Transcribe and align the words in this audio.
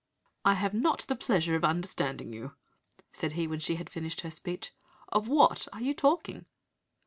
"'I 0.45 0.55
have 0.55 0.73
not 0.73 1.01
the 1.01 1.15
pleasure 1.15 1.55
of 1.55 1.63
understanding 1.63 2.33
you,' 2.33 2.55
said 3.13 3.33
he, 3.33 3.45
when 3.45 3.59
she 3.59 3.75
had 3.75 3.87
finished 3.87 4.21
her 4.21 4.31
speech. 4.31 4.73
'Of 5.09 5.27
what 5.27 5.67
are 5.71 5.81
you 5.83 5.93
talking?' 5.93 6.45